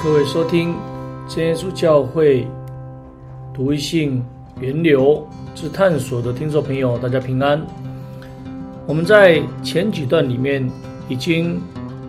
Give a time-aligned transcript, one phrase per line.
[0.00, 0.76] 各位收听
[1.28, 2.46] 真耶稣教会
[3.52, 4.22] 读一信
[4.60, 7.60] 源流之探索的听众朋友，大家平安。
[8.86, 10.64] 我们在前几段里面
[11.08, 11.60] 已经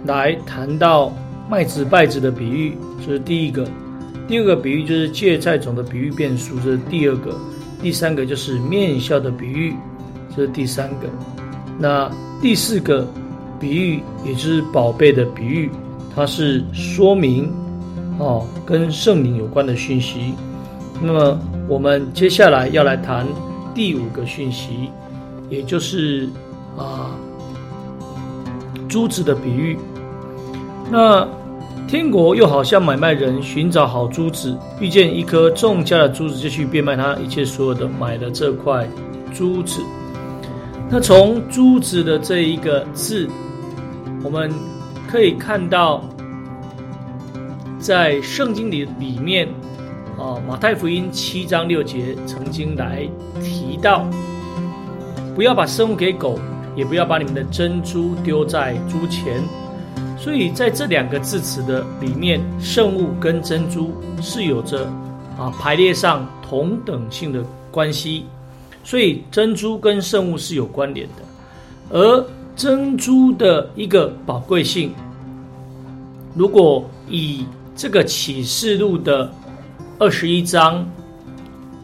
[0.06, 1.12] 来谈到
[1.50, 3.66] 麦子稗子的比喻，这是第一个；
[4.28, 7.32] 第二个比喻就是芥菜种的比喻变数，这是第二个；
[7.82, 9.74] 第三个就是面笑的比喻，
[10.36, 11.08] 这是第三个。
[11.80, 12.08] 那
[12.40, 13.08] 第四个
[13.60, 15.72] 比喻，也就是宝贝的比喻，
[16.16, 17.52] 它是说明。
[18.20, 20.34] 哦，跟圣灵有关的讯息。
[21.02, 21.40] 那么，
[21.70, 23.26] 我们接下来要来谈
[23.74, 24.92] 第五个讯息，
[25.50, 26.28] 也就是
[26.78, 27.16] 啊，
[28.90, 29.78] 珠子的比喻。
[30.92, 31.26] 那
[31.88, 38.86] 天国又好像买卖人寻找好珠子，遇见一颗重价的珠子，就去变卖他一切所有的，买了这块
[39.34, 39.80] 珠子。
[40.90, 43.30] 那从珠子的这一个字，
[44.24, 44.52] 我们
[45.08, 46.04] 可以看到。
[47.80, 49.48] 在圣经里里面，
[50.18, 53.10] 啊，马太福音七章六节曾经来
[53.42, 54.06] 提到，
[55.34, 56.38] 不要把生物给狗，
[56.76, 59.42] 也不要把你们的珍珠丢在猪前。
[60.18, 64.86] 所以在这两个字词的里面，圣物跟珍珠是有着
[65.38, 68.26] 啊排列上同等性的关系，
[68.84, 71.24] 所以珍珠跟圣物是有关联的。
[71.92, 72.26] 而
[72.58, 74.92] 珍珠的一个宝贵性，
[76.36, 77.46] 如果以
[77.80, 79.34] 这个启示录的
[80.00, 80.86] 二十一章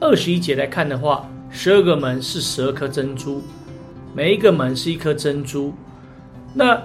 [0.02, 3.42] 二十一节来看的话，十二个门是十二颗珍珠，
[4.14, 5.74] 每一个门是一颗珍珠。
[6.54, 6.78] 那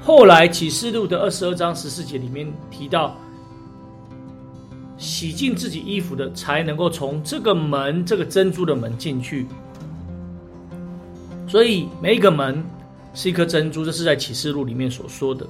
[0.00, 3.16] 后来启示录的二十二章十四节里面提到，
[4.96, 9.44] 洗净自己衣服的才能够从这个门这个珍珠的门进去。
[11.48, 12.64] 所以每一个门
[13.12, 15.44] 是一颗珍珠，这是在启示录里面所说的。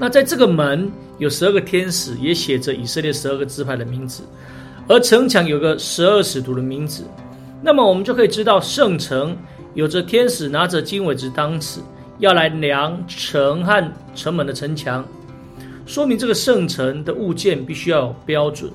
[0.00, 4.22] 那在这个门有十二个天使，也写着以色列十二个支派的名字，
[4.86, 7.04] 而城墙有个十二使徒的名字。
[7.60, 9.36] 那么我们就可以知道，圣城
[9.74, 11.80] 有着天使拿着经纬之当尺，
[12.20, 15.04] 要来量城和城门的城墙，
[15.84, 18.70] 说明这个圣城的物件必须要有标准。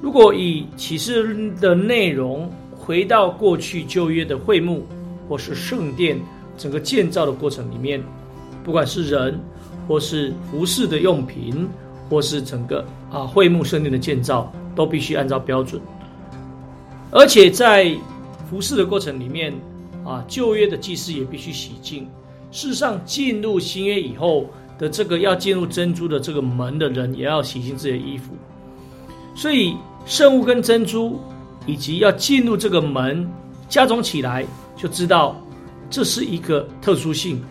[0.00, 4.84] 如果以启示的内容回到过去旧约的会幕
[5.28, 6.20] 或是圣殿
[6.58, 8.02] 整个建造的过程里面，
[8.64, 9.38] 不管是人。
[9.88, 11.68] 或是服饰的用品，
[12.08, 15.80] 或是整个啊会幕圣殿的建造，都必须按照标准。
[17.10, 17.94] 而且在
[18.48, 19.52] 服饰的过程里面，
[20.04, 22.08] 啊旧约的祭司也必须洗净。
[22.50, 24.46] 事实上，进入新约以后
[24.78, 28.32] 的这个要进入珍珠的这个门的人，也要洗净自己的衣服。
[29.34, 29.76] 所以
[30.06, 31.18] 圣物跟珍珠，
[31.66, 33.28] 以及要进入这个门
[33.68, 35.36] 加总起来，就知道
[35.90, 37.42] 这是一个特殊性，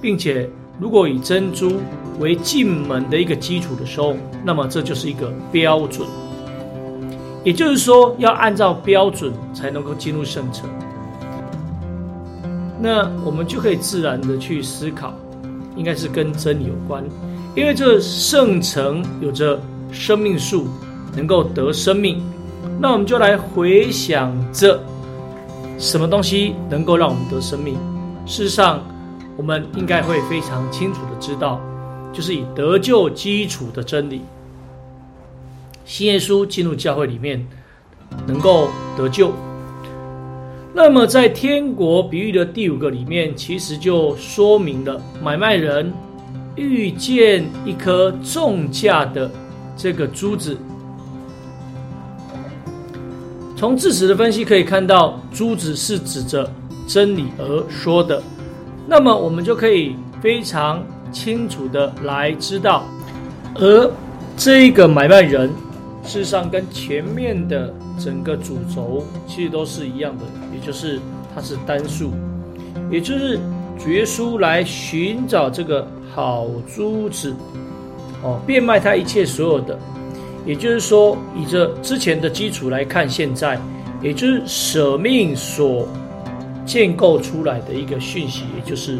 [0.00, 0.48] 并且。
[0.80, 1.80] 如果以珍珠
[2.18, 6.06] 为进门的一个基础的时候，那么这就是一个标准。
[7.44, 10.68] 也就是说，要按照标准才能够进入圣城。
[12.80, 15.14] 那我们就可以自然的去思考，
[15.76, 17.04] 应该是跟真理有关，
[17.54, 19.60] 因为这圣城有着
[19.92, 20.66] 生命树，
[21.14, 22.20] 能够得生命。
[22.80, 24.82] 那我们就来回想着
[25.78, 27.76] 什么东西能够让我们得生命？
[28.26, 28.82] 事实上。
[29.36, 31.60] 我们应该会非常清楚的知道，
[32.12, 34.22] 就是以得救基础的真理，
[35.84, 37.44] 新耶稣进入教会里面
[38.26, 39.32] 能够得救。
[40.72, 45.92] 那么在天国比喻的第五个里面，其实就说明了买卖人
[46.56, 49.30] 遇见一颗重价的
[49.76, 50.56] 这个珠子。
[53.56, 56.52] 从字词的分析可以看到，珠子是指着
[56.88, 58.22] 真理而说的。
[58.86, 62.84] 那么我们就可以非常清楚的来知道，
[63.54, 63.90] 而
[64.36, 65.48] 这个买卖人，
[66.02, 71.00] 事实上跟前面的整个主轴其实都是一样的，也就是
[71.34, 72.12] 它是单数，
[72.90, 73.38] 也就是
[73.78, 77.34] 绝书来寻找这个好珠子，
[78.22, 79.78] 哦，变卖他一切所有的，
[80.44, 83.58] 也就是说，以这之前的基础来看，现在
[84.02, 85.88] 也就是舍命所。
[86.64, 88.98] 建构出来的一个讯息，也就是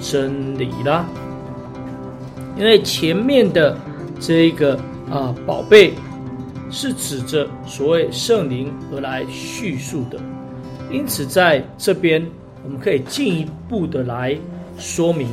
[0.00, 1.06] 真理啦。
[2.58, 3.76] 因为前面的
[4.18, 4.76] 这一个
[5.10, 5.92] 啊宝贝，
[6.70, 10.18] 是指着所谓圣灵而来叙述的，
[10.90, 12.24] 因此在这边
[12.64, 14.36] 我们可以进一步的来
[14.78, 15.28] 说明。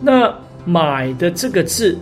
[0.00, 0.32] 那
[0.64, 1.98] 买的这个字，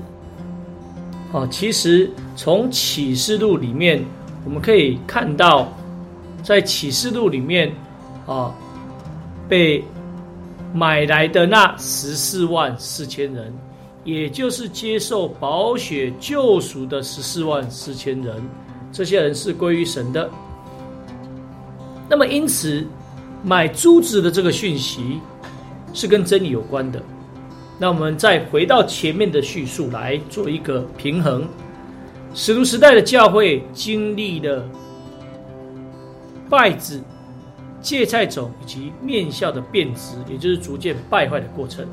[1.32, 4.02] 啊，其实从启示录里面
[4.44, 5.73] 我们可以看到，
[6.43, 7.73] 在启示录里面。
[8.26, 8.55] 啊，
[9.49, 9.82] 被
[10.75, 13.52] 买来的那十四万四千人，
[14.05, 18.43] 也就是接受宝血救赎的十四万四千人，
[18.93, 20.28] 这些人是归于神的。
[22.08, 22.87] 那么，因此
[23.43, 25.20] 买珠子的这个讯息
[25.93, 27.02] 是跟真理有关的。
[27.78, 31.46] 那我们再回到前面的叙述来做一个平衡。
[32.34, 34.62] 使徒时代的教会经历了
[36.50, 37.02] 稗子、
[37.87, 41.87] 芥菜种以及面酵的变质，也就是逐渐败坏的过程。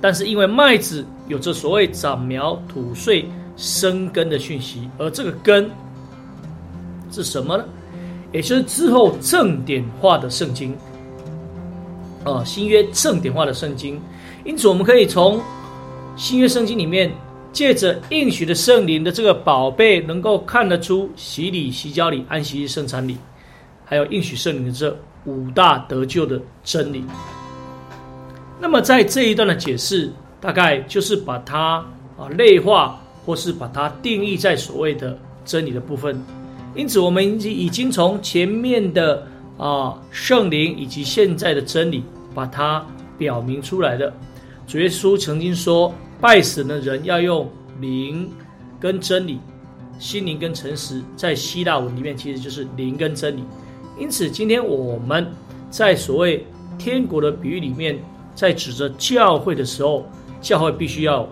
[0.00, 3.24] 但是因为麦子有着所谓长苗、吐穗、
[3.56, 5.70] 生根的讯息，而这个根
[7.12, 7.64] 是什么呢？
[8.32, 10.76] 也就是之后正典化的圣经，
[12.24, 14.00] 啊，新约正典化的圣经。
[14.44, 15.40] 因此，我们可以从
[16.16, 17.12] 新约圣经里面，
[17.52, 23.16] 借着应许的圣灵的这个宝贝，能够看得出洗礼、洗脚礼、安息日、圣餐礼，
[23.92, 24.96] 还有应许圣灵的这
[25.26, 27.04] 五大得救的真理。
[28.58, 30.10] 那么，在这一段的解释，
[30.40, 31.84] 大概就是把它
[32.16, 36.18] 啊类化，或是把它定义在所谓的真理的部分。
[36.74, 39.26] 因此，我们已经已经从前面的
[39.58, 42.02] 啊圣灵以及现在的真理，
[42.34, 42.82] 把它
[43.18, 44.10] 表明出来的。
[44.66, 47.46] 主耶稣曾经说，拜神的人要用
[47.78, 48.26] 灵
[48.80, 49.38] 跟真理，
[49.98, 53.44] 心灵跟诚实，在希腊文里面其实就是灵跟真理。
[53.98, 55.26] 因此，今天我们
[55.70, 56.44] 在所谓
[56.78, 57.98] 天国的比喻里面，
[58.34, 60.04] 在指着教会的时候，
[60.40, 61.28] 教会必须要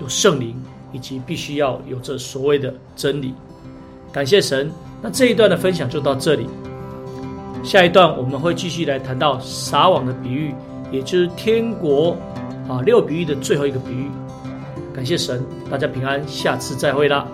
[0.00, 0.60] 有圣灵，
[0.92, 3.34] 以及必须要有着所谓的真理。
[4.10, 4.70] 感谢神，
[5.02, 6.46] 那这一段的分享就到这里。
[7.62, 10.54] 下一段我们会继续来谈到撒网的比喻，
[10.90, 12.16] 也就是天国
[12.68, 14.10] 啊六比喻的最后一个比喻。
[14.94, 17.26] 感谢神，大家平安，下次再会啦。